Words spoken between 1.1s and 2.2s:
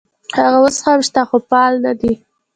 خو فعال نه دي.